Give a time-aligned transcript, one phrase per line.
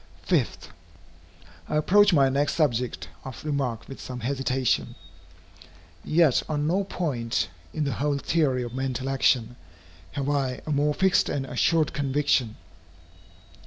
[0.23, 0.73] 5.
[1.69, 4.95] I approach my next subject of remark with some hesitation.
[6.03, 9.57] Yet on no point, in the whole theory of mental action,
[10.13, 12.55] have I a more fixed and assured conviction.